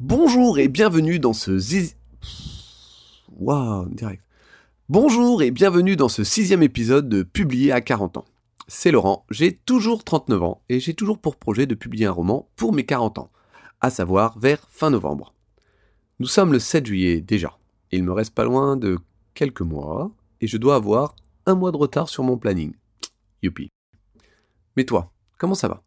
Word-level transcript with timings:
Bonjour 0.00 0.58
et 0.58 0.68
bienvenue 0.68 1.18
dans 1.18 1.34
ce. 1.34 1.60
Waouh, 3.38 3.90
direct. 3.90 4.22
Bonjour 4.88 5.42
et 5.42 5.50
bienvenue 5.50 5.96
dans 5.96 6.08
ce 6.08 6.24
sixième 6.24 6.62
épisode 6.62 7.10
de 7.10 7.24
Publier 7.24 7.72
à 7.72 7.82
40 7.82 8.16
ans. 8.16 8.24
C'est 8.68 8.90
Laurent, 8.90 9.26
j'ai 9.30 9.52
toujours 9.52 10.02
39 10.02 10.42
ans 10.42 10.62
et 10.70 10.80
j'ai 10.80 10.94
toujours 10.94 11.18
pour 11.18 11.36
projet 11.36 11.66
de 11.66 11.74
publier 11.74 12.06
un 12.06 12.12
roman 12.12 12.48
pour 12.56 12.72
mes 12.72 12.86
40 12.86 13.18
ans, 13.18 13.30
à 13.82 13.90
savoir 13.90 14.38
vers 14.38 14.66
fin 14.70 14.88
novembre. 14.88 15.34
Nous 16.18 16.26
sommes 16.26 16.52
le 16.52 16.58
7 16.58 16.86
juillet 16.86 17.20
déjà. 17.20 17.58
Il 17.90 18.02
me 18.02 18.12
reste 18.12 18.34
pas 18.34 18.44
loin 18.44 18.78
de 18.78 18.98
quelques 19.34 19.60
mois 19.60 20.10
et 20.40 20.46
je 20.46 20.56
dois 20.56 20.76
avoir 20.76 21.16
un 21.44 21.54
mois 21.54 21.70
de 21.70 21.76
retard 21.76 22.08
sur 22.08 22.22
mon 22.22 22.38
planning. 22.38 22.72
Youpi. 23.42 23.68
Mais 24.78 24.84
toi, 24.84 25.12
comment 25.36 25.54
ça 25.54 25.68
va? 25.68 25.82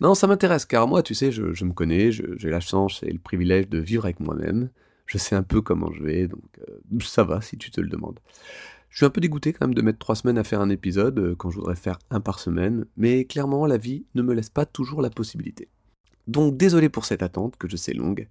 Non, 0.00 0.14
ça 0.14 0.28
m'intéresse 0.28 0.64
car 0.64 0.86
moi, 0.86 1.02
tu 1.02 1.14
sais, 1.14 1.32
je, 1.32 1.64
me 1.64 1.72
connais, 1.72 2.12
j'ai 2.12 2.50
la 2.50 2.60
chance 2.60 3.02
et 3.02 3.10
le 3.12 3.18
privilège 3.18 3.68
de 3.68 3.78
vivre 3.78 4.04
avec 4.04 4.20
moi-même. 4.20 4.70
Je 5.06 5.18
sais 5.18 5.34
un 5.34 5.42
peu 5.42 5.60
comment 5.60 5.90
je 5.90 6.02
vais, 6.02 6.28
donc 6.28 6.44
euh, 6.68 6.98
ça 7.00 7.24
va 7.24 7.40
si 7.40 7.56
tu 7.56 7.70
te 7.70 7.80
le 7.80 7.88
demandes. 7.88 8.20
Je 8.90 8.98
suis 8.98 9.06
un 9.06 9.10
peu 9.10 9.20
dégoûté 9.20 9.52
quand 9.52 9.66
même 9.66 9.74
de 9.74 9.82
mettre 9.82 9.98
trois 9.98 10.14
semaines 10.14 10.38
à 10.38 10.44
faire 10.44 10.60
un 10.60 10.68
épisode 10.68 11.18
euh, 11.18 11.34
quand 11.34 11.50
je 11.50 11.56
voudrais 11.56 11.76
faire 11.76 11.98
un 12.10 12.20
par 12.20 12.38
semaine, 12.38 12.84
mais 12.96 13.24
clairement 13.24 13.66
la 13.66 13.78
vie 13.78 14.04
ne 14.14 14.22
me 14.22 14.34
laisse 14.34 14.50
pas 14.50 14.66
toujours 14.66 15.02
la 15.02 15.10
possibilité. 15.10 15.68
Donc 16.26 16.56
désolé 16.56 16.90
pour 16.90 17.06
cette 17.06 17.22
attente 17.22 17.56
que 17.56 17.68
je 17.68 17.76
sais 17.76 17.94
longue, 17.94 18.28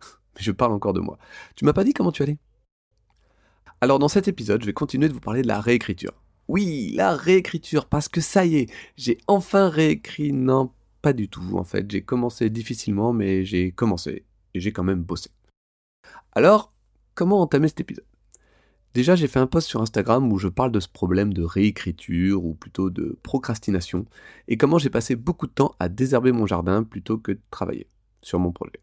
mais 0.36 0.42
je 0.42 0.52
parle 0.52 0.72
encore 0.72 0.92
de 0.92 1.00
moi. 1.00 1.18
Tu 1.56 1.64
m'as 1.64 1.72
pas 1.72 1.84
dit 1.84 1.94
comment 1.94 2.12
tu 2.12 2.22
allais? 2.22 2.38
Alors 3.80 3.98
dans 3.98 4.08
cet 4.08 4.28
épisode, 4.28 4.60
je 4.60 4.66
vais 4.66 4.74
continuer 4.74 5.08
de 5.08 5.14
vous 5.14 5.20
parler 5.20 5.42
de 5.42 5.48
la 5.48 5.60
réécriture. 5.60 6.12
Oui, 6.48 6.92
la 6.94 7.16
réécriture, 7.16 7.86
parce 7.86 8.08
que 8.08 8.20
ça 8.20 8.44
y 8.44 8.56
est, 8.56 8.72
j'ai 8.96 9.18
enfin 9.26 9.68
réécrit. 9.68 10.32
Non, 10.32 10.70
pas 11.02 11.12
du 11.12 11.28
tout 11.28 11.56
en 11.56 11.64
fait. 11.64 11.90
J'ai 11.90 12.02
commencé 12.02 12.50
difficilement, 12.50 13.12
mais 13.12 13.44
j'ai 13.44 13.72
commencé 13.72 14.24
et 14.54 14.60
j'ai 14.60 14.72
quand 14.72 14.84
même 14.84 15.02
bossé. 15.02 15.30
Alors, 16.32 16.72
comment 17.14 17.40
entamer 17.40 17.68
cet 17.68 17.80
épisode? 17.80 18.04
Déjà, 18.92 19.14
j'ai 19.14 19.28
fait 19.28 19.38
un 19.38 19.46
post 19.46 19.68
sur 19.68 19.80
Instagram 19.80 20.32
où 20.32 20.38
je 20.38 20.48
parle 20.48 20.72
de 20.72 20.80
ce 20.80 20.88
problème 20.88 21.32
de 21.32 21.44
réécriture, 21.44 22.44
ou 22.44 22.54
plutôt 22.54 22.90
de 22.90 23.16
procrastination, 23.22 24.04
et 24.48 24.56
comment 24.56 24.78
j'ai 24.78 24.90
passé 24.90 25.14
beaucoup 25.14 25.46
de 25.46 25.52
temps 25.52 25.76
à 25.78 25.88
désherber 25.88 26.32
mon 26.32 26.46
jardin 26.46 26.82
plutôt 26.82 27.16
que 27.16 27.30
de 27.32 27.40
travailler 27.52 27.86
sur 28.20 28.40
mon 28.40 28.50
projet. 28.50 28.80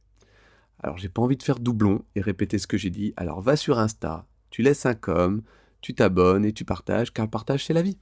Alors, 0.79 0.97
j'ai 0.97 1.09
pas 1.09 1.21
envie 1.21 1.35
de 1.35 1.43
faire 1.43 1.59
doublon 1.59 2.05
et 2.15 2.21
répéter 2.21 2.57
ce 2.57 2.67
que 2.67 2.77
j'ai 2.77 2.89
dit, 2.89 3.13
alors 3.17 3.41
va 3.41 3.57
sur 3.57 3.79
Insta, 3.79 4.25
tu 4.49 4.61
laisses 4.61 4.85
un 4.85 4.93
com, 4.93 5.41
tu 5.81 5.93
t'abonnes 5.93 6.45
et 6.45 6.53
tu 6.53 6.63
partages, 6.63 7.11
car 7.11 7.25
le 7.25 7.31
partage 7.31 7.65
c'est 7.65 7.73
la 7.73 7.81
vie. 7.81 7.97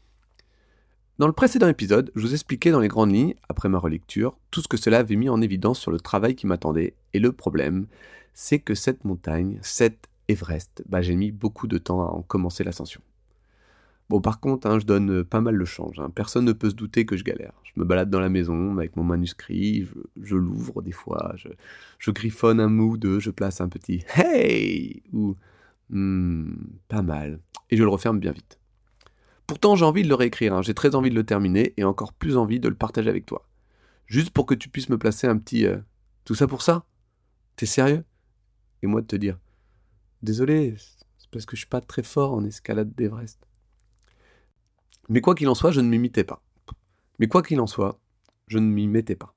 Dans 1.17 1.27
le 1.27 1.33
précédent 1.33 1.69
épisode, 1.69 2.11
je 2.15 2.21
vous 2.21 2.33
expliquais 2.33 2.71
dans 2.71 2.81
les 2.81 2.89
grandes 2.89 3.13
lignes, 3.13 3.35
après 3.47 3.69
ma 3.69 3.79
relecture, 3.79 4.37
tout 4.51 4.61
ce 4.61 4.67
que 4.67 4.75
cela 4.75 4.99
avait 4.99 5.15
mis 5.15 5.29
en 5.29 5.41
évidence 5.41 5.79
sur 5.79 5.91
le 5.91 5.99
travail 5.99 6.35
qui 6.35 6.45
m'attendait, 6.45 6.93
et 7.13 7.19
le 7.19 7.31
problème, 7.31 7.87
c'est 8.33 8.59
que 8.59 8.75
cette 8.75 9.05
montagne, 9.05 9.57
cette 9.61 10.09
Everest, 10.27 10.83
bah, 10.89 11.01
j'ai 11.01 11.15
mis 11.15 11.31
beaucoup 11.31 11.67
de 11.67 11.77
temps 11.77 12.01
à 12.01 12.11
en 12.11 12.21
commencer 12.21 12.65
l'ascension. 12.65 12.99
Bon, 14.09 14.19
par 14.19 14.41
contre, 14.41 14.67
hein, 14.67 14.77
je 14.77 14.85
donne 14.85 15.19
euh, 15.19 15.23
pas 15.23 15.39
mal 15.39 15.55
le 15.55 15.65
change. 15.65 15.99
hein. 15.99 16.11
Personne 16.13 16.45
ne 16.45 16.51
peut 16.51 16.69
se 16.69 16.75
douter 16.75 17.05
que 17.05 17.15
je 17.15 17.23
galère. 17.23 17.53
Je 17.63 17.71
me 17.77 17.85
balade 17.85 18.09
dans 18.09 18.19
la 18.19 18.29
maison 18.29 18.77
avec 18.77 18.95
mon 18.97 19.03
manuscrit, 19.03 19.85
je, 19.85 19.93
je 20.21 20.35
l'ouvre 20.35 20.81
des 20.81 20.91
fois, 20.91 21.33
je, 21.37 21.47
je 21.97 22.11
griffonne 22.11 22.59
un 22.59 22.67
mot 22.67 22.89
ou 22.91 22.97
deux, 22.97 23.19
je 23.19 23.31
place 23.31 23.61
un 23.61 23.69
petit 23.69 24.03
Hey 24.15 25.01
ou 25.13 25.35
Hmm, 25.91 26.51
pas 26.87 27.03
mal, 27.03 27.39
et 27.69 27.77
je 27.77 27.83
le 27.83 27.89
referme 27.89 28.19
bien 28.19 28.31
vite. 28.31 28.57
Pourtant, 29.47 29.75
j'ai 29.75 29.85
envie 29.85 30.03
de 30.03 30.07
le 30.09 30.15
réécrire, 30.15 30.53
hein. 30.53 30.61
j'ai 30.61 30.73
très 30.73 30.95
envie 30.95 31.09
de 31.09 31.15
le 31.15 31.23
terminer 31.25 31.73
et 31.77 31.83
encore 31.83 32.13
plus 32.13 32.35
envie 32.37 32.59
de 32.59 32.67
le 32.67 32.75
partager 32.75 33.09
avec 33.09 33.25
toi. 33.25 33.47
Juste 34.07 34.31
pour 34.31 34.45
que 34.45 34.55
tu 34.55 34.69
puisses 34.69 34.89
me 34.89 34.97
placer 34.97 35.27
un 35.27 35.37
petit 35.37 35.65
euh, 35.65 35.77
Tout 36.25 36.35
ça 36.35 36.47
pour 36.47 36.61
ça 36.61 36.85
T'es 37.55 37.65
sérieux? 37.65 38.03
Et 38.81 38.87
moi 38.87 39.01
de 39.01 39.07
te 39.07 39.15
dire 39.15 39.39
Désolé, 40.21 40.75
c'est 40.77 41.29
parce 41.29 41.45
que 41.45 41.55
je 41.55 41.61
suis 41.61 41.69
pas 41.69 41.81
très 41.81 42.03
fort 42.03 42.33
en 42.33 42.43
escalade 42.43 42.93
d'Everest. 42.95 43.47
Mais 45.09 45.21
quoi 45.21 45.35
qu'il 45.35 45.47
en 45.47 45.55
soit, 45.55 45.71
je 45.71 45.81
ne 45.81 45.87
m'imitais 45.87 46.23
pas. 46.23 46.41
Mais 47.19 47.27
quoi 47.27 47.43
qu'il 47.43 47.59
en 47.59 47.67
soit, 47.67 47.99
je 48.47 48.57
ne 48.57 48.67
m'y 48.67 48.87
mettais 48.87 49.15
pas. 49.15 49.35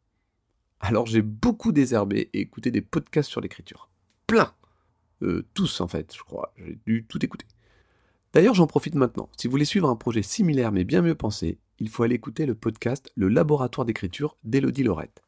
Alors 0.81 1.07
j'ai 1.07 1.23
beaucoup 1.23 1.73
désherbé 1.73 2.31
et 2.33 2.41
écouté 2.41 2.71
des 2.71 2.81
podcasts 2.81 3.31
sur 3.31 3.41
l'écriture. 3.41 3.91
Plein 4.27 4.55
Euh, 5.23 5.45
Tous 5.53 5.81
en 5.81 5.89
fait, 5.89 6.15
je 6.17 6.23
crois. 6.23 6.53
J'ai 6.57 6.79
dû 6.87 7.05
tout 7.09 7.23
écouter. 7.25 7.47
D'ailleurs, 8.35 8.55
j'en 8.55 8.67
profite 8.67 8.95
maintenant. 8.95 9.31
Si 9.39 9.47
vous 9.47 9.53
voulez 9.53 9.65
suivre 9.65 9.89
un 9.89 9.97
projet 9.97 10.23
similaire 10.23 10.71
mais 10.71 10.85
bien 10.85 11.01
mieux 11.01 11.15
pensé, 11.15 11.59
il 11.79 11.89
faut 11.89 12.03
aller 12.03 12.17
écouter 12.17 12.45
le 12.45 12.55
podcast 12.55 13.11
Le 13.17 13.29
Laboratoire 13.29 13.87
d'écriture 13.87 14.37
d'Élodie 14.45 14.83
Laurette. 14.83 15.23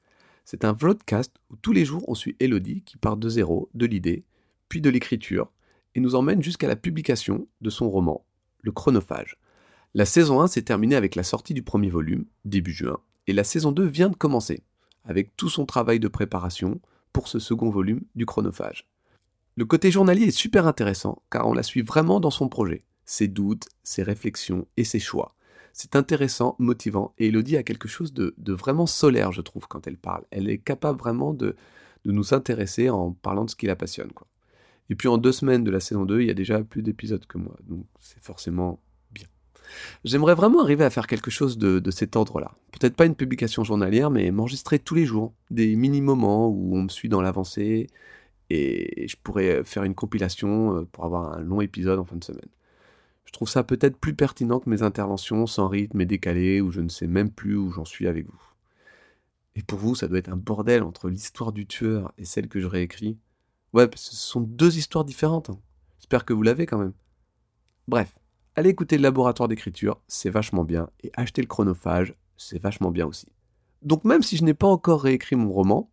C'est 0.45 0.65
un 0.65 0.73
vlogcast 0.73 1.33
où 1.49 1.57
tous 1.57 1.73
les 1.73 1.85
jours 1.85 2.05
on 2.09 2.15
suit 2.15 2.37
Élodie 2.41 2.83
qui 2.83 2.99
part 2.99 3.17
de 3.17 3.29
zéro, 3.29 3.71
de 3.73 3.87
l'idée, 3.87 4.25
puis 4.69 4.81
de 4.81 4.91
l'écriture, 4.91 5.51
et 5.95 6.01
nous 6.01 6.15
emmène 6.15 6.43
jusqu'à 6.43 6.69
la 6.69 6.77
publication 6.77 7.49
de 7.61 7.71
son 7.71 7.89
roman, 7.89 8.25
Le 8.61 8.73
Chronophage. 8.73 9.39
La 9.95 10.05
saison 10.05 10.41
1 10.41 10.49
s'est 10.49 10.63
terminée 10.63 10.97
avec 10.97 11.15
la 11.15 11.23
sortie 11.23 11.55
du 11.55 11.63
premier 11.63 11.89
volume, 11.89 12.27
début 12.45 12.73
juin, 12.73 12.99
et 13.27 13.33
la 13.33 13.45
saison 13.45 13.73
2 13.73 13.85
vient 13.87 14.11
de 14.11 14.17
commencer, 14.17 14.63
avec 15.05 15.35
tout 15.37 15.49
son 15.49 15.67
travail 15.67 16.01
de 16.01 16.09
préparation 16.09 16.81
pour 17.13 17.29
ce 17.29 17.39
second 17.39 17.71
volume 17.71 18.03
du 18.15 18.27
Chronophage. 18.27 18.89
Le 19.57 19.65
côté 19.65 19.91
journalier 19.91 20.27
est 20.27 20.31
super 20.31 20.67
intéressant, 20.67 21.23
car 21.31 21.47
on 21.47 21.55
la 21.55 21.63
suit 21.63 21.83
vraiment 21.83 22.21
dans 22.21 22.31
son 22.31 22.49
projet, 22.49 22.85
ses 23.11 23.27
doutes, 23.27 23.69
ses 23.83 24.05
réflexions 24.05 24.69
et 24.77 24.85
ses 24.85 25.01
choix. 25.01 25.35
C'est 25.73 25.97
intéressant, 25.97 26.55
motivant, 26.61 27.13
et 27.19 27.27
Elodie 27.27 27.57
a 27.57 27.65
quelque 27.65 27.89
chose 27.89 28.13
de, 28.13 28.35
vraiment 28.53 28.87
solaire, 28.87 29.33
je 29.33 29.41
trouve, 29.41 29.67
quand 29.67 29.89
elle 29.89 29.97
parle. 29.97 30.23
Elle 30.31 30.49
est 30.49 30.59
capable 30.59 30.97
vraiment 30.97 31.35
de, 31.35 31.57
nous 32.05 32.35
intéresser 32.35 32.89
en 32.89 33.11
parlant 33.11 33.45
de 33.47 33.51
ce 33.51 33.57
qui 33.57 33.67
la 33.67 33.75
passionne. 33.75 34.13
Et 34.91 34.95
puis 34.95 35.09
en 35.09 35.19
deux 35.19 35.33
semaines 35.33 35.65
de 35.65 35.73
la 35.73 35.81
saison 35.81 36.05
2, 36.05 36.21
il 36.21 36.29
y 36.29 36.31
a 36.31 36.35
déjà 36.35 36.63
plus 36.63 36.83
d'épisodes 36.83 37.27
que 37.27 37.37
moi, 37.37 37.57
donc 37.69 37.85
c'est 37.99 38.23
forcément 38.23 38.81
bien. 39.11 39.27
J'aimerais 40.05 40.37
vraiment 40.37 40.63
arriver 40.63 40.85
à 40.85 40.91
faire 40.91 41.09
quelque 41.09 41.33
chose 41.33 41.59
de, 41.59 41.81
de 41.81 41.91
cet 41.91 42.15
ordre-là. 42.15 42.53
Peut-être 42.71 42.95
pas 42.95 43.07
une 43.07 43.17
publication 43.17 43.65
journalière, 43.65 44.11
mais 44.11 44.31
m'enregistrer 44.31 44.79
tous 44.79 44.95
les 44.95 45.05
jours, 45.05 45.35
des 45.51 45.75
mini-moments 45.75 46.49
où 46.49 46.77
on 46.77 46.83
me 46.83 46.89
suit 46.89 47.09
dans 47.09 47.23
l'avancée, 47.23 47.89
et 48.51 49.09
je 49.09 49.17
pourrais 49.21 49.65
faire 49.65 49.83
une 49.83 49.97
compilation 49.97 50.77
euh, 50.77 50.85
pour 50.93 51.05
avoir 51.05 51.35
un 51.35 51.41
long 51.41 51.61
épisode 51.61 51.99
en 51.99 52.05
fin 52.05 52.17
de 52.17 52.25
semaine. 52.25 52.49
Je 53.31 53.33
trouve 53.33 53.49
ça 53.49 53.63
peut-être 53.63 53.97
plus 53.97 54.15
pertinent 54.15 54.59
que 54.59 54.69
mes 54.69 54.83
interventions 54.83 55.47
sans 55.47 55.69
rythme 55.69 56.01
et 56.01 56.05
décalées, 56.05 56.61
où 56.61 56.73
je 56.73 56.81
ne 56.81 56.89
sais 56.89 57.07
même 57.07 57.31
plus 57.31 57.57
où 57.57 57.71
j'en 57.71 57.85
suis 57.85 58.09
avec 58.09 58.27
vous. 58.27 58.43
Et 59.55 59.63
pour 59.63 59.79
vous, 59.79 59.95
ça 59.95 60.09
doit 60.09 60.19
être 60.19 60.33
un 60.33 60.37
bordel 60.37 60.83
entre 60.83 61.09
l'histoire 61.09 61.53
du 61.53 61.65
tueur 61.65 62.13
et 62.19 62.25
celle 62.25 62.49
que 62.49 62.61
je 62.61 62.67
réécris. 62.67 63.19
Ouais, 63.73 63.89
ce 63.95 64.17
sont 64.17 64.41
deux 64.41 64.79
histoires 64.79 65.05
différentes. 65.05 65.49
hein. 65.49 65.61
J'espère 66.01 66.25
que 66.25 66.33
vous 66.33 66.43
l'avez 66.43 66.67
quand 66.67 66.79
même. 66.79 66.93
Bref, 67.87 68.19
allez 68.57 68.71
écouter 68.71 68.97
le 68.97 69.05
laboratoire 69.05 69.49
d'écriture, 69.49 70.03
c'est 70.09 70.29
vachement 70.29 70.65
bien, 70.65 70.91
et 71.05 71.13
acheter 71.15 71.41
le 71.41 71.47
chronophage, 71.47 72.17
c'est 72.37 72.59
vachement 72.59 72.91
bien 72.91 73.07
aussi. 73.07 73.29
Donc 73.83 74.05
même 74.05 74.23
si 74.25 74.39
je 74.39 74.45
n'ai 74.45 74.55
pas 74.55 74.67
encore 74.67 75.03
réécrit 75.03 75.37
mon 75.37 75.53
roman, 75.53 75.89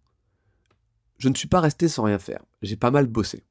je 1.19 1.29
ne 1.29 1.35
suis 1.35 1.47
pas 1.47 1.61
resté 1.61 1.87
sans 1.87 2.03
rien 2.03 2.17
faire. 2.17 2.43
J'ai 2.63 2.77
pas 2.77 2.89
mal 2.89 3.05
bossé. 3.05 3.43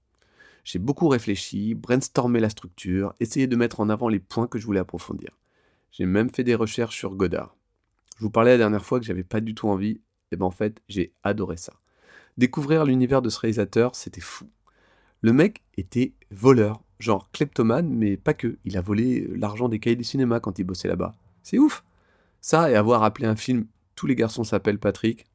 J'ai 0.67 0.81
beaucoup 0.81 1.07
réfléchi, 1.07 1.77
brainstormé 1.77 2.41
la 2.41 2.51
structure, 2.51 3.15
essayé 3.21 3.47
de 3.47 3.55
mettre 3.55 3.79
en 3.79 3.89
avant 3.89 4.09
les 4.09 4.19
points 4.19 4.49
que 4.49 4.59
je 4.59 4.67
voulais 4.67 4.81
approfondir. 4.81 5.31
J'ai 5.93 6.07
même 6.07 6.29
fait 6.29 6.43
des 6.43 6.57
recherches 6.57 6.97
sur 6.97 7.15
Godard. 7.15 7.55
Je 8.19 8.25
vous 8.25 8.31
parlais 8.31 8.51
la 8.51 8.59
dernière 8.59 8.85
fois 8.85 8.99
que 8.99 9.07
j'avais 9.07 9.23
pas 9.23 9.41
du 9.41 9.55
tout 9.55 9.69
envie, 9.69 10.01
et 10.33 10.37
ben 10.37 10.45
en 10.45 10.51
fait, 10.51 10.83
j'ai 10.89 11.13
adoré 11.23 11.57
ça. 11.57 11.75
Découvrir 12.37 12.85
l'univers 12.85 13.23
de 13.23 13.29
ce 13.29 13.39
réalisateur, 13.39 13.95
c'était 13.95 14.21
fou. 14.21 14.51
Le 15.21 15.33
mec 15.33 15.63
était 15.77 16.15
voleur, 16.33 16.83
genre 16.99 17.31
kleptomane, 17.31 17.89
mais 17.89 18.17
pas 18.17 18.35
que. 18.35 18.59
Il 18.65 18.77
a 18.77 18.81
volé 18.81 19.29
l'argent 19.37 19.69
des 19.69 19.79
cahiers 19.79 19.95
du 19.95 20.03
cinéma 20.03 20.41
quand 20.41 20.59
il 20.59 20.65
bossait 20.65 20.89
là-bas. 20.89 21.15
C'est 21.45 21.59
ouf 21.59 21.85
Ça, 22.41 22.73
et 22.73 22.75
avoir 22.75 23.05
appelé 23.05 23.29
un 23.29 23.37
film 23.37 23.69
Tous 23.95 24.09
les 24.09 24.17
garçons 24.17 24.43
s'appellent 24.43 24.81
Patrick, 24.81 25.27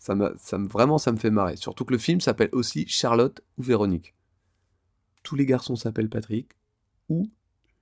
ça 0.00 0.16
ça 0.38 0.58
me, 0.58 0.66
vraiment, 0.66 0.98
ça 0.98 1.12
me 1.12 1.18
fait 1.18 1.30
marrer. 1.30 1.54
Surtout 1.54 1.84
que 1.84 1.92
le 1.92 1.98
film 1.98 2.20
s'appelle 2.20 2.50
aussi 2.50 2.84
Charlotte 2.88 3.42
ou 3.58 3.62
Véronique. 3.62 4.12
Tous 5.22 5.36
les 5.36 5.46
garçons 5.46 5.76
s'appellent 5.76 6.08
Patrick 6.08 6.52
ou 7.08 7.30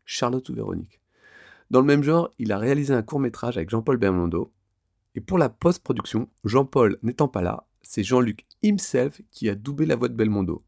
Charlotte 0.04 0.48
ou 0.48 0.54
Véronique. 0.54 1.00
Dans 1.70 1.80
le 1.80 1.86
même 1.86 2.02
genre, 2.02 2.30
il 2.38 2.52
a 2.52 2.58
réalisé 2.58 2.92
un 2.92 3.02
court 3.02 3.20
métrage 3.20 3.56
avec 3.56 3.70
Jean-Paul 3.70 3.96
Belmondo. 3.96 4.52
Et 5.14 5.20
pour 5.20 5.38
la 5.38 5.48
post-production, 5.48 6.28
Jean-Paul 6.44 6.98
n'étant 7.02 7.28
pas 7.28 7.42
là, 7.42 7.66
c'est 7.82 8.02
Jean-Luc 8.02 8.46
himself 8.62 9.20
qui 9.30 9.48
a 9.48 9.54
doublé 9.54 9.86
la 9.86 9.96
voix 9.96 10.08
de 10.08 10.14
Belmondo. 10.14 10.64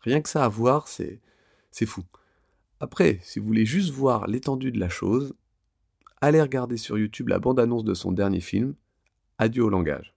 Rien 0.00 0.20
que 0.20 0.28
ça 0.28 0.44
à 0.44 0.48
voir, 0.48 0.88
c'est, 0.88 1.20
c'est 1.70 1.86
fou. 1.86 2.04
Après, 2.80 3.18
si 3.22 3.38
vous 3.38 3.46
voulez 3.46 3.66
juste 3.66 3.90
voir 3.90 4.26
l'étendue 4.26 4.72
de 4.72 4.78
la 4.78 4.88
chose, 4.88 5.34
allez 6.20 6.40
regarder 6.40 6.76
sur 6.76 6.98
YouTube 6.98 7.28
la 7.28 7.38
bande-annonce 7.38 7.84
de 7.84 7.94
son 7.94 8.12
dernier 8.12 8.40
film, 8.40 8.74
Adieu 9.38 9.64
au 9.64 9.70
langage. 9.70 10.14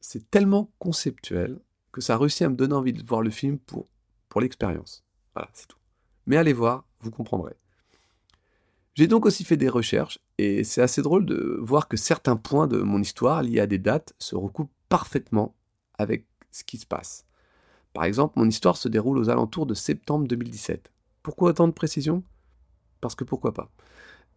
C'est 0.00 0.30
tellement 0.30 0.70
conceptuel 0.78 1.58
que 1.92 2.00
ça 2.00 2.14
a 2.14 2.18
à 2.18 2.48
me 2.48 2.56
donner 2.56 2.74
envie 2.74 2.92
de 2.92 3.02
voir 3.04 3.22
le 3.22 3.30
film 3.30 3.58
pour, 3.58 3.88
l'expérience. 4.40 5.04
Voilà, 5.34 5.48
c'est 5.52 5.66
tout. 5.66 5.78
Mais 6.26 6.36
allez 6.36 6.52
voir, 6.52 6.84
vous 7.00 7.10
comprendrez. 7.10 7.54
J'ai 8.94 9.06
donc 9.06 9.26
aussi 9.26 9.44
fait 9.44 9.58
des 9.58 9.68
recherches 9.68 10.18
et 10.38 10.64
c'est 10.64 10.80
assez 10.80 11.02
drôle 11.02 11.26
de 11.26 11.58
voir 11.60 11.86
que 11.86 11.98
certains 11.98 12.36
points 12.36 12.66
de 12.66 12.78
mon 12.78 13.00
histoire 13.00 13.42
liés 13.42 13.60
à 13.60 13.66
des 13.66 13.78
dates 13.78 14.14
se 14.18 14.34
recoupent 14.34 14.72
parfaitement 14.88 15.54
avec 15.98 16.26
ce 16.50 16.64
qui 16.64 16.78
se 16.78 16.86
passe. 16.86 17.26
Par 17.92 18.04
exemple, 18.04 18.38
mon 18.38 18.48
histoire 18.48 18.76
se 18.76 18.88
déroule 18.88 19.18
aux 19.18 19.28
alentours 19.28 19.66
de 19.66 19.74
septembre 19.74 20.26
2017. 20.26 20.90
Pourquoi 21.22 21.50
autant 21.50 21.68
de 21.68 21.72
précision 21.72 22.22
Parce 23.00 23.14
que 23.14 23.24
pourquoi 23.24 23.52
pas. 23.52 23.70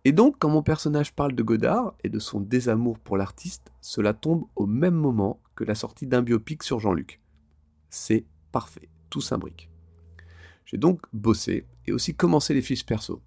Et 0.05 0.11
donc, 0.11 0.37
quand 0.39 0.49
mon 0.49 0.63
personnage 0.63 1.13
parle 1.13 1.35
de 1.35 1.43
Godard 1.43 1.93
et 2.03 2.09
de 2.09 2.19
son 2.19 2.39
désamour 2.39 2.99
pour 2.99 3.17
l'artiste, 3.17 3.71
cela 3.81 4.13
tombe 4.13 4.45
au 4.55 4.65
même 4.65 4.95
moment 4.95 5.41
que 5.55 5.63
la 5.63 5.75
sortie 5.75 6.07
d'un 6.07 6.21
biopic 6.21 6.63
sur 6.63 6.79
Jean-Luc. 6.79 7.21
C'est 7.89 8.25
parfait, 8.51 8.89
tout 9.09 9.21
s'imbrique. 9.21 9.69
J'ai 10.69 10.77
donc 10.77 11.01
bossé 11.13 11.65
et 11.87 11.91
aussi 11.91 12.15
commencé 12.15 12.53
les 12.53 12.61
fiches 12.61 12.85
perso. 12.85 13.23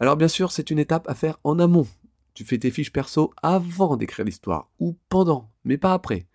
Alors 0.00 0.16
bien 0.16 0.26
sûr, 0.26 0.50
c'est 0.50 0.72
une 0.72 0.80
étape 0.80 1.08
à 1.08 1.14
faire 1.14 1.38
en 1.44 1.60
amont. 1.60 1.86
Tu 2.34 2.44
fais 2.44 2.58
tes 2.58 2.72
fiches 2.72 2.92
perso 2.92 3.32
avant 3.42 3.96
d'écrire 3.96 4.24
l'histoire, 4.24 4.68
ou 4.80 4.96
pendant, 5.08 5.52
mais 5.62 5.78
pas 5.78 5.94
après. 5.94 6.26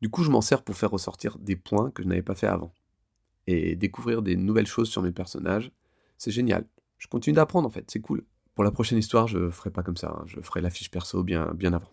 Du 0.00 0.08
coup, 0.08 0.22
je 0.22 0.30
m'en 0.30 0.40
sers 0.40 0.62
pour 0.62 0.76
faire 0.76 0.92
ressortir 0.92 1.36
des 1.38 1.56
points 1.56 1.90
que 1.90 2.04
je 2.04 2.08
n'avais 2.08 2.22
pas 2.22 2.36
fait 2.36 2.46
avant. 2.46 2.72
Et 3.48 3.74
découvrir 3.74 4.22
des 4.22 4.36
nouvelles 4.36 4.68
choses 4.68 4.88
sur 4.88 5.02
mes 5.02 5.10
personnages, 5.10 5.72
c'est 6.16 6.30
génial. 6.30 6.64
Je 6.98 7.08
continue 7.08 7.34
d'apprendre 7.34 7.66
en 7.66 7.70
fait, 7.72 7.90
c'est 7.90 8.00
cool. 8.00 8.24
Pour 8.54 8.62
la 8.62 8.70
prochaine 8.70 8.98
histoire, 8.98 9.26
je 9.26 9.50
ferai 9.50 9.70
pas 9.70 9.82
comme 9.82 9.96
ça, 9.96 10.16
hein. 10.16 10.22
je 10.26 10.40
ferai 10.40 10.60
la 10.60 10.70
fiche 10.70 10.92
perso 10.92 11.24
bien, 11.24 11.52
bien 11.54 11.72
avant. 11.72 11.90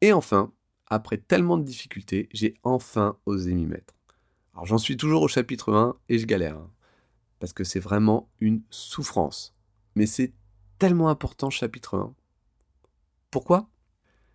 Et 0.00 0.14
enfin, 0.14 0.50
après 0.86 1.18
tellement 1.18 1.58
de 1.58 1.64
difficultés, 1.64 2.30
j'ai 2.32 2.54
enfin 2.62 3.18
osé 3.26 3.52
m'y 3.52 3.66
mettre. 3.66 3.92
Alors 4.54 4.64
j'en 4.64 4.78
suis 4.78 4.96
toujours 4.96 5.20
au 5.20 5.28
chapitre 5.28 5.74
1 5.74 5.94
et 6.08 6.18
je 6.18 6.24
galère. 6.24 6.56
Hein, 6.56 6.70
parce 7.38 7.52
que 7.52 7.64
c'est 7.64 7.80
vraiment 7.80 8.30
une 8.40 8.62
souffrance. 8.70 9.54
Mais 9.94 10.06
c'est 10.06 10.32
tellement 10.78 11.08
important 11.08 11.50
chapitre 11.50 11.96
1. 11.96 12.14
Pourquoi? 13.30 13.68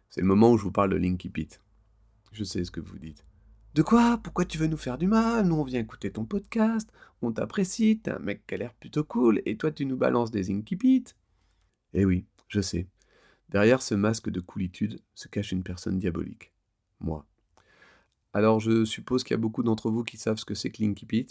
C'est 0.09 0.21
le 0.21 0.27
moment 0.27 0.51
où 0.51 0.57
je 0.57 0.63
vous 0.63 0.71
parle 0.71 0.91
de 0.91 0.97
Linky. 0.97 1.31
Je 2.31 2.43
sais 2.43 2.63
ce 2.63 2.71
que 2.71 2.79
vous 2.79 2.99
dites. 2.99 3.25
De 3.73 3.81
quoi? 3.81 4.19
Pourquoi 4.23 4.45
tu 4.45 4.59
veux 4.59 4.67
nous 4.67 4.77
faire 4.77 4.99
du 4.99 5.07
mal? 5.07 5.47
Nous 5.47 5.55
on 5.55 5.63
vient 5.63 5.79
écouter 5.79 6.11
ton 6.11 6.25
podcast, 6.25 6.87
on 7.23 7.31
t'apprécie, 7.31 7.99
t'es 7.99 8.11
un 8.11 8.19
mec 8.19 8.45
qui 8.45 8.53
a 8.53 8.57
l'air 8.57 8.73
plutôt 8.75 9.03
cool, 9.03 9.41
et 9.45 9.57
toi 9.57 9.71
tu 9.71 9.87
nous 9.87 9.97
balances 9.97 10.29
des 10.29 10.43
Linky 10.43 11.05
Eh 11.93 12.05
oui, 12.05 12.25
je 12.47 12.61
sais. 12.61 12.87
Derrière 13.49 13.81
ce 13.81 13.95
masque 13.95 14.29
de 14.29 14.39
coolitude 14.39 15.01
se 15.15 15.27
cache 15.27 15.51
une 15.51 15.63
personne 15.63 15.97
diabolique. 15.97 16.53
Moi. 16.99 17.25
Alors 18.31 18.59
je 18.59 18.85
suppose 18.85 19.23
qu'il 19.23 19.33
y 19.33 19.39
a 19.39 19.41
beaucoup 19.41 19.63
d'entre 19.63 19.89
vous 19.89 20.03
qui 20.03 20.17
savent 20.17 20.37
ce 20.37 20.45
que 20.45 20.55
c'est 20.55 20.69
que 20.69 20.83
Linky. 20.83 21.27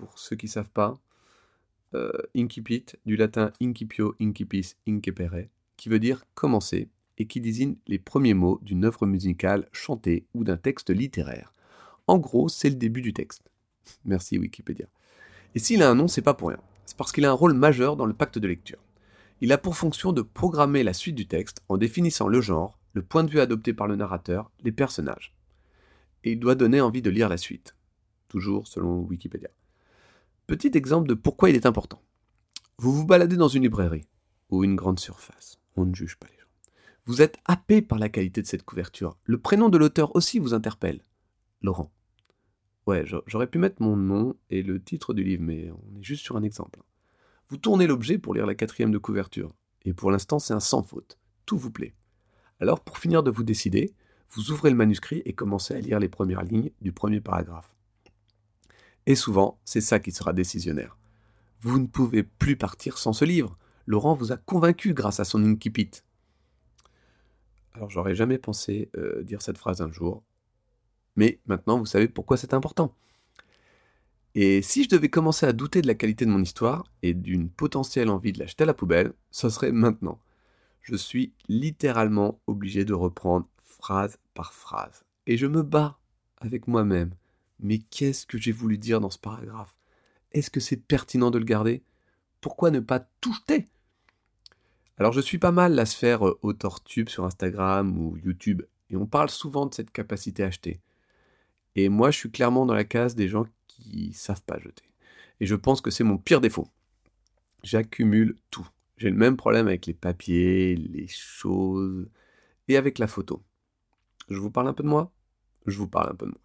Pour 0.00 0.18
ceux 0.18 0.36
qui 0.36 0.46
ne 0.46 0.50
savent 0.50 0.70
pas, 0.70 0.98
euh, 1.94 2.10
incipit, 2.34 2.86
du 3.04 3.16
latin 3.16 3.52
incipio, 3.60 4.14
incipis, 4.20 4.74
incepere, 4.88 5.48
qui 5.76 5.88
veut 5.88 5.98
dire 5.98 6.24
commencer, 6.34 6.88
et 7.18 7.26
qui 7.26 7.42
désigne 7.42 7.76
les 7.86 7.98
premiers 7.98 8.32
mots 8.32 8.58
d'une 8.62 8.86
œuvre 8.86 9.06
musicale 9.06 9.68
chantée 9.72 10.24
ou 10.32 10.42
d'un 10.42 10.56
texte 10.56 10.88
littéraire. 10.88 11.52
En 12.06 12.16
gros, 12.16 12.48
c'est 12.48 12.70
le 12.70 12.76
début 12.76 13.02
du 13.02 13.12
texte. 13.12 13.50
Merci 14.06 14.38
Wikipédia. 14.38 14.86
Et 15.54 15.58
s'il 15.58 15.82
a 15.82 15.90
un 15.90 15.94
nom, 15.94 16.08
c'est 16.08 16.22
pas 16.22 16.32
pour 16.32 16.48
rien. 16.48 16.60
C'est 16.86 16.96
parce 16.96 17.12
qu'il 17.12 17.26
a 17.26 17.30
un 17.30 17.34
rôle 17.34 17.52
majeur 17.52 17.96
dans 17.96 18.06
le 18.06 18.14
pacte 18.14 18.38
de 18.38 18.48
lecture. 18.48 18.82
Il 19.42 19.52
a 19.52 19.58
pour 19.58 19.76
fonction 19.76 20.12
de 20.12 20.22
programmer 20.22 20.82
la 20.82 20.94
suite 20.94 21.14
du 21.14 21.26
texte 21.26 21.62
en 21.68 21.76
définissant 21.76 22.26
le 22.26 22.40
genre, 22.40 22.78
le 22.94 23.02
point 23.02 23.22
de 23.22 23.30
vue 23.30 23.40
adopté 23.40 23.74
par 23.74 23.86
le 23.86 23.96
narrateur, 23.96 24.50
les 24.62 24.72
personnages. 24.72 25.34
Et 26.24 26.32
il 26.32 26.40
doit 26.40 26.54
donner 26.54 26.80
envie 26.80 27.02
de 27.02 27.10
lire 27.10 27.28
la 27.28 27.36
suite. 27.36 27.76
Toujours 28.28 28.66
selon 28.66 29.00
Wikipédia. 29.00 29.50
Petit 30.50 30.76
exemple 30.76 31.06
de 31.06 31.14
pourquoi 31.14 31.48
il 31.48 31.54
est 31.54 31.64
important. 31.64 32.02
Vous 32.76 32.92
vous 32.92 33.06
baladez 33.06 33.36
dans 33.36 33.46
une 33.46 33.62
librairie 33.62 34.08
ou 34.48 34.64
une 34.64 34.74
grande 34.74 34.98
surface. 34.98 35.60
On 35.76 35.84
ne 35.84 35.94
juge 35.94 36.16
pas 36.16 36.26
les 36.26 36.36
gens. 36.36 36.72
Vous 37.06 37.22
êtes 37.22 37.36
happé 37.44 37.82
par 37.82 38.00
la 38.00 38.08
qualité 38.08 38.42
de 38.42 38.48
cette 38.48 38.64
couverture. 38.64 39.16
Le 39.22 39.38
prénom 39.38 39.68
de 39.68 39.78
l'auteur 39.78 40.16
aussi 40.16 40.40
vous 40.40 40.52
interpelle. 40.52 41.02
Laurent. 41.62 41.92
Ouais, 42.88 43.04
j'aurais 43.28 43.46
pu 43.46 43.58
mettre 43.58 43.80
mon 43.80 43.94
nom 43.94 44.34
et 44.50 44.64
le 44.64 44.82
titre 44.82 45.14
du 45.14 45.22
livre, 45.22 45.44
mais 45.44 45.70
on 45.70 46.00
est 46.00 46.02
juste 46.02 46.24
sur 46.24 46.36
un 46.36 46.42
exemple. 46.42 46.80
Vous 47.48 47.56
tournez 47.56 47.86
l'objet 47.86 48.18
pour 48.18 48.34
lire 48.34 48.44
la 48.46 48.56
quatrième 48.56 48.90
de 48.90 48.98
couverture. 48.98 49.54
Et 49.84 49.92
pour 49.94 50.10
l'instant, 50.10 50.40
c'est 50.40 50.52
un 50.52 50.58
sans 50.58 50.82
faute. 50.82 51.16
Tout 51.46 51.58
vous 51.58 51.70
plaît. 51.70 51.94
Alors, 52.58 52.80
pour 52.80 52.98
finir 52.98 53.22
de 53.22 53.30
vous 53.30 53.44
décider, 53.44 53.94
vous 54.30 54.50
ouvrez 54.50 54.70
le 54.70 54.76
manuscrit 54.76 55.22
et 55.24 55.32
commencez 55.32 55.74
à 55.74 55.80
lire 55.80 56.00
les 56.00 56.08
premières 56.08 56.42
lignes 56.42 56.72
du 56.80 56.90
premier 56.90 57.20
paragraphe. 57.20 57.76
Et 59.06 59.14
souvent, 59.14 59.58
c'est 59.64 59.80
ça 59.80 59.98
qui 59.98 60.12
sera 60.12 60.32
décisionnaire. 60.32 60.96
Vous 61.60 61.78
ne 61.78 61.86
pouvez 61.86 62.22
plus 62.22 62.56
partir 62.56 62.98
sans 62.98 63.12
ce 63.12 63.24
livre. 63.24 63.58
Laurent 63.86 64.14
vous 64.14 64.32
a 64.32 64.36
convaincu 64.36 64.94
grâce 64.94 65.20
à 65.20 65.24
son 65.24 65.44
incipit. 65.44 65.90
Alors 67.72 67.90
j'aurais 67.90 68.14
jamais 68.14 68.38
pensé 68.38 68.90
euh, 68.96 69.22
dire 69.22 69.42
cette 69.42 69.58
phrase 69.58 69.80
un 69.80 69.92
jour, 69.92 70.22
mais 71.16 71.40
maintenant 71.46 71.78
vous 71.78 71.86
savez 71.86 72.08
pourquoi 72.08 72.36
c'est 72.36 72.54
important. 72.54 72.94
Et 74.34 74.62
si 74.62 74.84
je 74.84 74.88
devais 74.88 75.08
commencer 75.08 75.46
à 75.46 75.52
douter 75.52 75.82
de 75.82 75.86
la 75.86 75.94
qualité 75.94 76.24
de 76.24 76.30
mon 76.30 76.42
histoire 76.42 76.84
et 77.02 77.14
d'une 77.14 77.50
potentielle 77.50 78.10
envie 78.10 78.32
de 78.32 78.38
l'acheter 78.38 78.62
à 78.62 78.66
la 78.66 78.74
poubelle, 78.74 79.12
ce 79.30 79.48
serait 79.48 79.72
maintenant. 79.72 80.20
Je 80.82 80.94
suis 80.94 81.34
littéralement 81.48 82.40
obligé 82.46 82.84
de 82.84 82.94
reprendre 82.94 83.48
phrase 83.58 84.18
par 84.34 84.52
phrase. 84.52 85.04
Et 85.26 85.36
je 85.36 85.46
me 85.46 85.62
bats 85.62 85.98
avec 86.38 86.68
moi-même 86.68 87.14
mais 87.62 87.78
qu'est-ce 87.78 88.26
que 88.26 88.38
j'ai 88.38 88.52
voulu 88.52 88.78
dire 88.78 89.00
dans 89.00 89.10
ce 89.10 89.18
paragraphe? 89.18 89.74
Est-ce 90.32 90.50
que 90.50 90.60
c'est 90.60 90.76
pertinent 90.76 91.30
de 91.30 91.38
le 91.38 91.44
garder? 91.44 91.82
Pourquoi 92.40 92.70
ne 92.70 92.80
pas 92.80 93.00
tout 93.20 93.34
jeter? 93.34 93.68
Alors 94.96 95.12
je 95.12 95.20
suis 95.20 95.38
pas 95.38 95.52
mal 95.52 95.74
la 95.74 95.86
sphère 95.86 96.26
euh, 96.26 96.38
auteur-tube 96.42 97.08
sur 97.08 97.24
Instagram 97.24 97.98
ou 97.98 98.16
YouTube, 98.18 98.62
et 98.90 98.96
on 98.96 99.06
parle 99.06 99.30
souvent 99.30 99.66
de 99.66 99.74
cette 99.74 99.90
capacité 99.90 100.42
à 100.42 100.46
acheter. 100.46 100.80
Et 101.74 101.88
moi 101.88 102.10
je 102.10 102.18
suis 102.18 102.30
clairement 102.30 102.66
dans 102.66 102.74
la 102.74 102.84
case 102.84 103.14
des 103.14 103.28
gens 103.28 103.46
qui 103.66 104.12
savent 104.12 104.42
pas 104.42 104.58
jeter. 104.58 104.84
Et 105.40 105.46
je 105.46 105.54
pense 105.54 105.80
que 105.80 105.90
c'est 105.90 106.04
mon 106.04 106.18
pire 106.18 106.40
défaut. 106.40 106.68
J'accumule 107.62 108.36
tout. 108.50 108.68
J'ai 108.98 109.08
le 109.10 109.16
même 109.16 109.36
problème 109.36 109.66
avec 109.66 109.86
les 109.86 109.94
papiers, 109.94 110.76
les 110.76 111.08
choses, 111.08 112.08
et 112.68 112.76
avec 112.76 112.98
la 112.98 113.06
photo. 113.06 113.42
Je 114.28 114.38
vous 114.38 114.50
parle 114.50 114.68
un 114.68 114.74
peu 114.74 114.82
de 114.82 114.88
moi? 114.88 115.10
Je 115.66 115.78
vous 115.78 115.88
parle 115.88 116.10
un 116.10 116.14
peu 116.14 116.26
de 116.26 116.32
moi. 116.32 116.40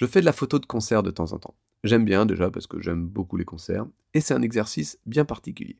Je 0.00 0.06
fais 0.06 0.20
de 0.20 0.24
la 0.24 0.32
photo 0.32 0.58
de 0.58 0.64
concert 0.64 1.02
de 1.02 1.10
temps 1.10 1.34
en 1.34 1.38
temps. 1.38 1.54
J'aime 1.84 2.06
bien 2.06 2.24
déjà 2.24 2.50
parce 2.50 2.66
que 2.66 2.80
j'aime 2.80 3.06
beaucoup 3.06 3.36
les 3.36 3.44
concerts, 3.44 3.84
et 4.14 4.22
c'est 4.22 4.32
un 4.32 4.40
exercice 4.40 4.98
bien 5.04 5.26
particulier. 5.26 5.76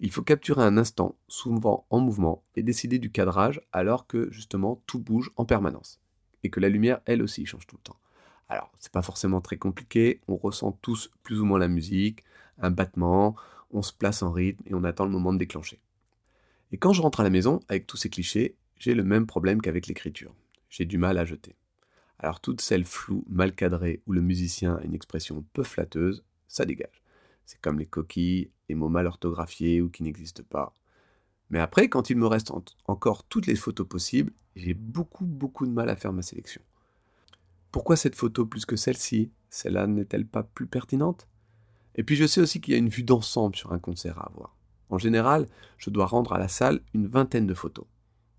Il 0.00 0.10
faut 0.10 0.22
capturer 0.22 0.62
un 0.62 0.78
instant, 0.78 1.18
souvent 1.28 1.84
en 1.90 2.00
mouvement, 2.00 2.42
et 2.56 2.62
décider 2.62 2.98
du 2.98 3.12
cadrage 3.12 3.60
alors 3.70 4.06
que 4.06 4.32
justement 4.32 4.82
tout 4.86 4.98
bouge 4.98 5.32
en 5.36 5.44
permanence. 5.44 6.00
Et 6.44 6.48
que 6.48 6.60
la 6.60 6.70
lumière, 6.70 7.02
elle 7.04 7.20
aussi, 7.20 7.44
change 7.44 7.66
tout 7.66 7.76
le 7.76 7.82
temps. 7.82 7.98
Alors, 8.48 8.72
c'est 8.78 8.90
pas 8.90 9.02
forcément 9.02 9.42
très 9.42 9.58
compliqué, 9.58 10.22
on 10.28 10.36
ressent 10.36 10.72
tous 10.80 11.10
plus 11.22 11.38
ou 11.38 11.44
moins 11.44 11.58
la 11.58 11.68
musique, 11.68 12.24
un 12.56 12.70
battement, 12.70 13.36
on 13.70 13.82
se 13.82 13.92
place 13.92 14.22
en 14.22 14.32
rythme 14.32 14.62
et 14.64 14.72
on 14.72 14.82
attend 14.82 15.04
le 15.04 15.10
moment 15.10 15.34
de 15.34 15.38
déclencher. 15.38 15.78
Et 16.72 16.78
quand 16.78 16.94
je 16.94 17.02
rentre 17.02 17.20
à 17.20 17.24
la 17.24 17.28
maison, 17.28 17.60
avec 17.68 17.86
tous 17.86 17.98
ces 17.98 18.08
clichés, 18.08 18.56
j'ai 18.78 18.94
le 18.94 19.04
même 19.04 19.26
problème 19.26 19.60
qu'avec 19.60 19.88
l'écriture. 19.88 20.34
J'ai 20.70 20.86
du 20.86 20.96
mal 20.96 21.18
à 21.18 21.26
jeter. 21.26 21.57
Alors 22.18 22.40
toutes 22.40 22.60
celles 22.60 22.84
floues, 22.84 23.24
mal 23.28 23.54
cadrées, 23.54 24.02
où 24.06 24.12
le 24.12 24.20
musicien 24.20 24.74
a 24.76 24.82
une 24.82 24.94
expression 24.94 25.44
peu 25.52 25.62
flatteuse, 25.62 26.24
ça 26.48 26.64
dégage. 26.64 27.02
C'est 27.46 27.60
comme 27.60 27.78
les 27.78 27.86
coquilles, 27.86 28.50
les 28.68 28.74
mots 28.74 28.88
mal 28.88 29.06
orthographiés 29.06 29.80
ou 29.80 29.88
qui 29.88 30.02
n'existent 30.02 30.42
pas. 30.48 30.74
Mais 31.50 31.60
après, 31.60 31.88
quand 31.88 32.10
il 32.10 32.16
me 32.16 32.26
reste 32.26 32.52
encore 32.86 33.24
toutes 33.24 33.46
les 33.46 33.56
photos 33.56 33.86
possibles, 33.86 34.32
j'ai 34.56 34.74
beaucoup 34.74 35.24
beaucoup 35.24 35.66
de 35.66 35.72
mal 35.72 35.88
à 35.88 35.96
faire 35.96 36.12
ma 36.12 36.22
sélection. 36.22 36.60
Pourquoi 37.70 37.96
cette 37.96 38.16
photo 38.16 38.44
plus 38.44 38.66
que 38.66 38.76
celle-ci? 38.76 39.30
Celle-là 39.50 39.86
n'est-elle 39.86 40.26
pas 40.26 40.42
plus 40.42 40.66
pertinente? 40.66 41.28
Et 41.94 42.02
puis 42.02 42.16
je 42.16 42.26
sais 42.26 42.40
aussi 42.40 42.60
qu'il 42.60 42.72
y 42.72 42.76
a 42.76 42.78
une 42.78 42.88
vue 42.88 43.02
d'ensemble 43.02 43.56
sur 43.56 43.72
un 43.72 43.78
concert 43.78 44.18
à 44.18 44.26
avoir. 44.26 44.56
En 44.90 44.98
général, 44.98 45.46
je 45.76 45.90
dois 45.90 46.06
rendre 46.06 46.32
à 46.32 46.38
la 46.38 46.48
salle 46.48 46.80
une 46.94 47.06
vingtaine 47.06 47.46
de 47.46 47.54
photos. 47.54 47.86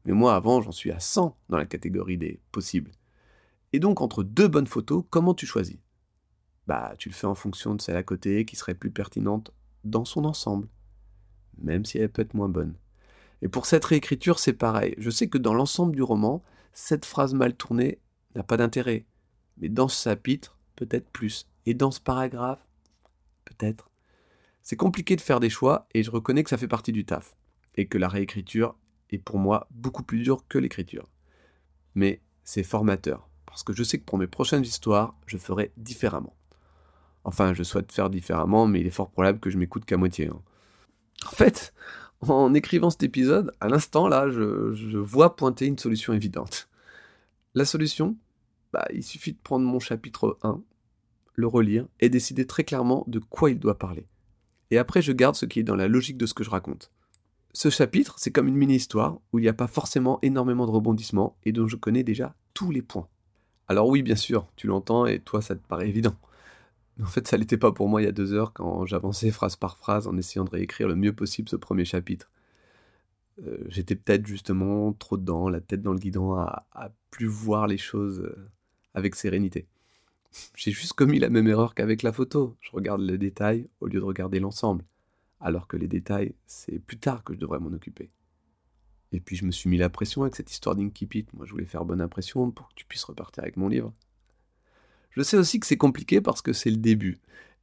Mais 0.06 0.14
moi 0.14 0.36
avant, 0.36 0.62
j'en 0.62 0.72
suis 0.72 0.92
à 0.92 1.00
100 1.00 1.38
dans 1.50 1.58
la 1.58 1.66
catégorie 1.66 2.18
des 2.18 2.40
possibles. 2.52 2.92
Et 3.74 3.80
donc, 3.80 4.02
entre 4.02 4.24
deux 4.24 4.48
bonnes 4.48 4.68
photos, 4.68 5.04
comment 5.10 5.34
tu 5.34 5.46
choisis? 5.46 5.78
Bah, 6.68 6.94
tu 6.98 7.10
le 7.10 7.14
fais 7.14 7.28
en 7.28 7.36
fonction 7.36 7.76
de 7.76 7.82
celle 7.82 7.96
à 7.96 8.04
côté 8.04 8.46
qui 8.46 8.56
serait 8.56 8.76
plus 8.76 8.92
pertinente 8.92 9.52
dans 9.84 10.06
son 10.06 10.26
ensemble, 10.26 10.68
même 11.58 11.86
si 11.86 11.98
elle 11.98 12.12
peut 12.12 12.22
être 12.22 12.34
moins 12.34 12.50
bonne. 12.50 12.76
Et 13.42 13.48
pour 13.48 13.66
cette 13.66 13.86
réécriture, 13.86 14.40
c'est 14.40 14.54
pareil. 14.54 14.96
Je 14.98 15.10
sais 15.10 15.30
que 15.30 15.38
dans 15.38 15.54
l'ensemble 15.54 15.96
du 15.96 16.04
roman, 16.04 16.44
cette 16.74 17.06
phrase 17.06 17.34
mal 17.34 17.56
tournée 17.56 18.00
n'a 18.36 18.44
pas 18.44 18.58
d'intérêt. 18.58 19.06
Mais 19.58 19.70
dans 19.70 19.88
ce 19.88 20.10
chapitre, 20.10 20.58
peut-être 20.76 21.10
plus. 21.10 21.48
Et 21.66 21.74
dans 21.74 21.92
ce 21.92 22.02
paragraphe, 22.02 22.68
peut-être. 23.46 23.90
C'est 24.62 24.76
compliqué 24.76 25.16
de 25.16 25.22
faire 25.22 25.40
des 25.40 25.50
choix 25.50 25.88
et 25.94 26.04
je 26.04 26.12
reconnais 26.12 26.44
que 26.44 26.50
ça 26.50 26.58
fait 26.58 26.68
partie 26.68 26.92
du 26.92 27.06
taf. 27.06 27.36
Et 27.76 27.88
que 27.88 27.98
la 27.98 28.10
réécriture 28.10 28.76
est 29.10 29.20
pour 29.20 29.38
moi 29.38 29.68
beaucoup 29.72 30.04
plus 30.04 30.22
dure 30.22 30.46
que 30.48 30.58
l'écriture. 30.58 31.10
Mais 31.96 32.22
c'est 32.44 32.64
formateur 32.64 33.29
parce 33.50 33.64
que 33.64 33.74
je 33.74 33.84
sais 33.84 33.98
que 33.98 34.06
pour 34.06 34.18
mes 34.18 34.28
prochaines 34.28 34.64
histoires, 34.64 35.16
je 35.26 35.38
ferai 35.38 35.72
différemment. 35.76 36.36
Enfin, 37.24 37.54
je 37.54 37.64
souhaite 37.64 37.92
faire 37.92 38.10
différemment, 38.10 38.68
mais 38.68 38.80
il 38.80 38.88
est 38.88 38.92
fort 38.92 39.10
probable 39.10 39.40
que 39.40 39.50
je 39.50 39.58
m'écoute 39.58 39.86
qu'à 39.86 39.98
moitié. 39.98 40.28
Hein. 40.28 40.42
En 41.28 41.32
fait, 41.32 41.74
en 42.22 42.54
écrivant 42.54 42.90
cet 42.90 43.04
épisode, 43.04 43.52
à 43.60 43.68
l'instant 43.68 44.08
là, 44.08 44.30
je, 44.30 44.98
vois 44.98 45.36
pointer 45.36 45.66
une 45.66 45.78
solution 45.78 46.14
évidente. 46.14 46.70
La 47.56 47.66
solution, 47.66 48.16
bah, 48.72 48.88
il 48.94 49.04
suffit 49.04 49.34
de 49.34 49.40
prendre 49.44 49.66
mon 49.66 49.80
chapitre 49.80 50.38
1, 50.44 50.62
le 51.34 51.48
relire 51.48 51.88
et 52.00 52.10
décider 52.10 52.46
très 52.46 52.64
clairement 52.64 53.04
de 53.08 53.20
quoi 53.20 53.50
il 53.50 53.60
doit 53.60 53.78
parler. 53.78 54.08
Et 54.72 54.78
après, 54.78 55.02
je 55.02 55.12
garde 55.12 55.36
ce 55.36 55.46
qui 55.46 55.60
est 55.60 55.64
dans 55.64 55.76
la 55.76 55.88
logique 55.88 56.18
de 56.18 56.28
ce 56.28 56.34
que 56.34 56.44
je 56.44 56.50
raconte. 56.50 56.92
Ce 57.54 57.70
chapitre, 57.70 58.16
c'est 58.20 58.32
comme 58.32 58.48
une 58.48 58.56
mini-histoire 58.56 59.20
où 59.34 59.40
il 59.40 59.42
n'y 59.42 59.50
a 59.50 59.54
pas 59.54 59.68
forcément 59.68 60.20
énormément 60.22 60.68
de 60.68 60.72
rebondissements 60.72 61.36
et 61.44 61.52
dont 61.52 61.68
je 61.68 61.76
connais 61.76 62.04
déjà 62.04 62.36
tous 62.54 62.70
les 62.70 62.84
points. 62.84 63.08
Alors 63.70 63.88
oui, 63.88 64.02
bien 64.02 64.16
sûr, 64.16 64.48
tu 64.56 64.68
l'entends 64.68 65.06
et 65.06 65.20
toi, 65.20 65.42
ça 65.42 65.56
te 65.56 65.66
paraît 65.66 65.88
évident. 65.88 66.16
Mais 66.98 67.06
en 67.06 67.08
fait, 67.08 67.28
ça 67.28 67.38
l'était 67.38 67.58
pas 67.58 67.72
pour 67.72 67.88
moi 67.88 68.02
il 68.02 68.06
y 68.06 68.08
a 68.08 68.12
deux 68.12 68.34
heures 68.34 68.52
quand 68.52 68.86
j'avançais 68.86 69.32
phrase 69.32 69.56
par 69.56 69.78
phrase 69.78 70.08
en 70.08 70.18
essayant 70.18 70.44
de 70.44 70.50
réécrire 70.50 70.88
le 70.88 70.96
mieux 70.96 71.14
possible 71.14 71.48
ce 71.50 71.56
premier 71.56 71.86
chapitre. 71.86 72.32
Euh, 73.46 73.64
j'étais 73.68 73.96
peut-être 73.96 74.26
justement 74.26 74.92
trop 74.94 75.18
dedans, 75.18 75.50
la 75.50 75.62
tête 75.62 75.84
dans 75.84 75.94
le 75.94 76.00
guidon, 76.00 76.34
à, 76.34 76.66
plus 77.12 77.28
voir 77.28 77.68
les 77.68 77.78
choses 77.78 78.22
euh, 78.22 78.50
avec 78.96 79.16
sérénité. 79.16 79.68
J'ai 80.56 80.72
juste 80.72 80.94
commis 80.94 81.20
la 81.20 81.30
même 81.30 81.48
erreur 81.48 81.76
qu'avec 81.76 82.04
la 82.04 82.12
photo. 82.12 82.58
Je 82.62 82.72
regarde 82.72 83.02
les 83.02 83.18
détails 83.20 83.68
au 83.82 83.88
lieu 83.88 84.00
de 84.00 84.06
regarder 84.06 84.40
l'ensemble. 84.40 84.84
Alors 85.40 85.68
que 85.68 85.78
les 85.78 85.88
détails, 85.88 86.34
c'est 86.48 86.80
plus 86.80 86.98
tard 86.98 87.24
que 87.24 87.34
je 87.34 87.40
devrais 87.40 87.60
m'en 87.60 87.72
occuper. 87.72 88.10
Et 89.12 89.20
puis 89.20 89.36
je 89.36 89.46
me 89.46 89.52
suis 89.52 89.70
mis 89.70 89.78
la 89.78 89.90
pression 89.90 90.22
avec 90.22 90.36
cette 90.36 90.52
histoire 90.52 90.76
d'Inkipit. 90.76 91.26
Moi, 91.34 91.46
je 91.46 91.52
voulais 91.52 91.66
faire 91.66 91.86
bonne 91.86 92.02
impression 92.02 92.52
pour 92.52 92.70
que 92.70 92.74
tu 92.76 92.86
puisses 92.86 93.04
repartir 93.04 93.44
avec 93.44 93.58
mon 93.58 93.68
livre. 93.68 93.94
Je 95.12 95.22
sais 95.24 95.38
aussi 95.38 95.60
que 95.60 95.66
c'est 95.66 95.78
compliqué 95.78 96.22
parce 96.22 96.42
que 96.42 96.54
c'est 96.54 96.70
le 96.70 96.78
début. 96.78 97.20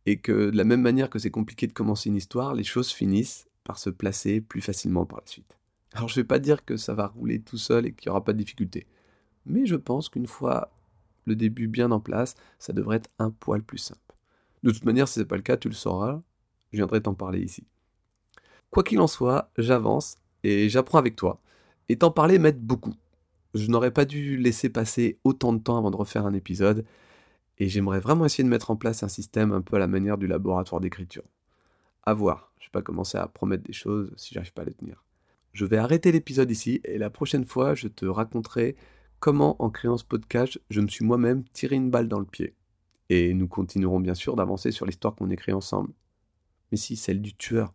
Et 0.06 0.18
que 0.18 0.50
de 0.50 0.56
la 0.56 0.64
même 0.64 0.82
manière 0.82 1.10
que 1.10 1.18
c'est 1.18 1.30
compliqué 1.30 1.66
de 1.66 1.72
commencer 1.72 2.08
une 2.08 2.16
histoire, 2.16 2.54
les 2.54 2.64
choses 2.64 2.90
finissent 2.90 3.48
par 3.64 3.78
se 3.78 3.90
placer 3.90 4.40
plus 4.40 4.60
facilement 4.60 5.06
par 5.06 5.20
la 5.20 5.26
suite. 5.26 5.56
Alors 5.92 6.08
je 6.08 6.16
vais 6.16 6.24
pas 6.24 6.38
dire 6.38 6.64
que 6.64 6.76
ça 6.76 6.94
va 6.94 7.08
rouler 7.08 7.40
tout 7.40 7.58
seul 7.58 7.86
et 7.86 7.92
qu'il 7.92 8.08
n'y 8.08 8.10
aura 8.10 8.24
pas 8.24 8.32
de 8.32 8.38
difficulté. 8.38 8.86
Mais 9.46 9.66
je 9.66 9.76
pense 9.76 10.08
qu'une 10.08 10.26
fois 10.26 10.72
le 11.24 11.34
début 11.34 11.66
bien 11.66 11.90
en 11.90 12.00
place, 12.00 12.34
ça 12.58 12.72
devrait 12.72 12.98
être 12.98 13.10
un 13.18 13.30
poil 13.30 13.62
plus 13.62 13.78
simple. 13.78 14.00
De 14.62 14.70
toute 14.70 14.84
manière, 14.84 15.08
si 15.08 15.14
ce 15.14 15.20
n'est 15.20 15.26
pas 15.26 15.36
le 15.36 15.42
cas, 15.42 15.56
tu 15.56 15.68
le 15.68 15.74
sauras, 15.74 16.20
je 16.72 16.78
viendrai 16.78 17.00
t'en 17.00 17.14
parler 17.14 17.40
ici. 17.40 17.66
Quoi 18.70 18.82
qu'il 18.82 19.00
en 19.00 19.06
soit, 19.06 19.50
j'avance 19.58 20.18
et 20.46 20.68
j'apprends 20.68 20.98
avec 20.98 21.16
toi. 21.16 21.40
Et 21.88 21.96
t'en 21.98 22.10
parler 22.10 22.38
m'aide 22.38 22.60
beaucoup. 22.60 22.94
Je 23.54 23.66
n'aurais 23.68 23.90
pas 23.90 24.04
dû 24.04 24.36
laisser 24.36 24.68
passer 24.68 25.18
autant 25.24 25.52
de 25.52 25.58
temps 25.58 25.78
avant 25.78 25.90
de 25.90 25.96
refaire 25.96 26.26
un 26.26 26.34
épisode, 26.34 26.84
et 27.58 27.68
j'aimerais 27.68 28.00
vraiment 28.00 28.26
essayer 28.26 28.44
de 28.44 28.48
mettre 28.48 28.70
en 28.70 28.76
place 28.76 29.02
un 29.02 29.08
système 29.08 29.52
un 29.52 29.62
peu 29.62 29.76
à 29.76 29.78
la 29.78 29.86
manière 29.86 30.18
du 30.18 30.26
laboratoire 30.26 30.80
d'écriture. 30.80 31.24
À 32.04 32.14
voir, 32.14 32.52
je 32.58 32.66
vais 32.66 32.72
pas 32.72 32.82
commencer 32.82 33.18
à 33.18 33.26
promettre 33.26 33.64
des 33.64 33.72
choses 33.72 34.12
si 34.16 34.34
j'arrive 34.34 34.52
pas 34.52 34.62
à 34.62 34.66
les 34.66 34.74
tenir. 34.74 35.04
Je 35.52 35.64
vais 35.64 35.78
arrêter 35.78 36.12
l'épisode 36.12 36.50
ici, 36.50 36.80
et 36.84 36.98
la 36.98 37.10
prochaine 37.10 37.44
fois, 37.44 37.74
je 37.74 37.88
te 37.88 38.04
raconterai 38.06 38.76
comment, 39.18 39.60
en 39.60 39.70
créant 39.70 39.96
ce 39.96 40.04
podcast, 40.04 40.60
je 40.70 40.80
me 40.80 40.88
suis 40.88 41.04
moi-même 41.04 41.44
tiré 41.52 41.76
une 41.76 41.90
balle 41.90 42.08
dans 42.08 42.20
le 42.20 42.26
pied. 42.26 42.54
Et 43.08 43.34
nous 43.34 43.48
continuerons 43.48 44.00
bien 44.00 44.14
sûr 44.14 44.36
d'avancer 44.36 44.70
sur 44.70 44.86
l'histoire 44.86 45.14
qu'on 45.14 45.30
écrit 45.30 45.52
ensemble. 45.52 45.92
Mais 46.70 46.76
si, 46.76 46.96
celle 46.96 47.22
du 47.22 47.34
tueur, 47.34 47.72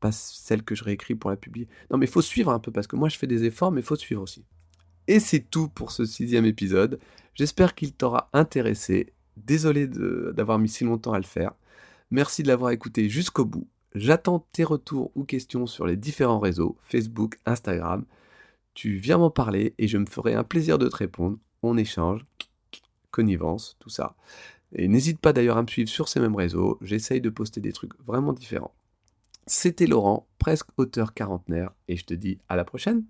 pas 0.00 0.12
celle 0.12 0.62
que 0.62 0.74
je 0.74 0.84
réécris 0.84 1.14
pour 1.14 1.30
la 1.30 1.36
publier. 1.36 1.68
Non, 1.90 1.98
mais 1.98 2.06
il 2.06 2.12
faut 2.12 2.22
suivre 2.22 2.50
un 2.50 2.58
peu, 2.58 2.72
parce 2.72 2.86
que 2.86 2.96
moi 2.96 3.08
je 3.08 3.18
fais 3.18 3.26
des 3.26 3.44
efforts, 3.44 3.72
mais 3.72 3.82
faut 3.82 3.96
suivre 3.96 4.22
aussi. 4.22 4.44
Et 5.06 5.20
c'est 5.20 5.50
tout 5.50 5.68
pour 5.68 5.92
ce 5.92 6.04
sixième 6.04 6.46
épisode. 6.46 6.98
J'espère 7.34 7.74
qu'il 7.74 7.92
t'aura 7.92 8.28
intéressé. 8.32 9.12
Désolé 9.36 9.86
d'avoir 9.86 10.58
mis 10.58 10.68
si 10.68 10.84
longtemps 10.84 11.12
à 11.12 11.18
le 11.18 11.24
faire. 11.24 11.52
Merci 12.10 12.42
de 12.42 12.48
l'avoir 12.48 12.70
écouté 12.72 13.08
jusqu'au 13.08 13.44
bout. 13.44 13.68
J'attends 13.94 14.46
tes 14.52 14.64
retours 14.64 15.10
ou 15.14 15.24
questions 15.24 15.66
sur 15.66 15.86
les 15.86 15.96
différents 15.96 16.38
réseaux, 16.38 16.76
Facebook, 16.82 17.38
Instagram 17.46 18.04
tu 18.74 18.96
viens 18.96 19.18
m'en 19.18 19.30
parler 19.30 19.74
et 19.78 19.88
je 19.88 19.98
me 19.98 20.06
ferai 20.06 20.34
un 20.34 20.44
plaisir 20.44 20.78
de 20.78 20.88
te 20.88 20.96
répondre. 20.96 21.38
On 21.62 21.76
échange, 21.76 22.24
connivence, 23.10 23.76
tout 23.78 23.90
ça. 23.90 24.16
Et 24.72 24.88
n'hésite 24.88 25.20
pas 25.20 25.32
d'ailleurs 25.32 25.56
à 25.56 25.62
me 25.62 25.66
suivre 25.66 25.90
sur 25.90 26.08
ces 26.08 26.20
mêmes 26.20 26.36
réseaux, 26.36 26.78
j'essaye 26.80 27.20
de 27.20 27.30
poster 27.30 27.60
des 27.60 27.72
trucs 27.72 27.92
vraiment 28.06 28.32
différents. 28.32 28.74
C'était 29.52 29.88
Laurent, 29.88 30.28
presque 30.38 30.68
auteur 30.76 31.12
quarantenaire, 31.12 31.72
et 31.88 31.96
je 31.96 32.04
te 32.04 32.14
dis 32.14 32.38
à 32.48 32.54
la 32.54 32.64
prochaine. 32.64 33.02